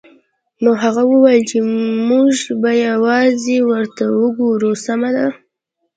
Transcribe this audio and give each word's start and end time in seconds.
نو 0.63 0.71
هغه 0.83 1.03
وویل 1.11 1.43
چې 1.51 1.57
موږ 2.09 2.31
به 2.61 2.71
یوازې 2.87 3.57
ورته 3.69 4.03
وګورو 4.21 4.71
سمه 4.85 5.09
ده 5.15 5.27